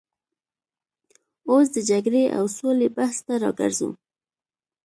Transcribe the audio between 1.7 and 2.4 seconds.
د جګړې